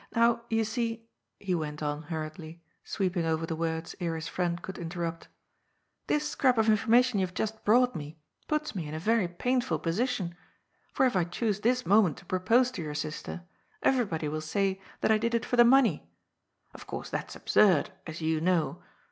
[0.14, 1.08] "Now, you see,"
[1.40, 5.28] he went on hurriedly, sweeping over the words, ere his friend could interrupt, ^
[6.06, 8.16] this scrap of in formation you have just brought me
[8.46, 10.36] puts me in a very pain ful position.
[10.92, 13.42] For if I choose this moment to propose to your sister,
[13.82, 16.08] everybody will say that I did it for the money.
[16.72, 18.84] Of course that's absurd, as you know.